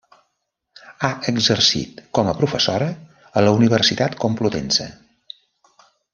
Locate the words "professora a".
2.39-3.45